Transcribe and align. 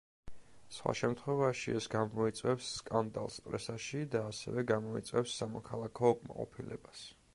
სხვა 0.75 0.93
შემთხვევაში 0.99 1.75
ეს 1.81 1.87
გამოიწვევს 1.95 2.71
სკანდალს 2.79 3.37
პრესაში 3.49 4.01
და 4.17 4.23
ასევე 4.31 4.65
გამოიწვევს 4.73 5.37
სამოქალაქო 5.43 6.13
უკმაყოფილებას. 6.17 7.05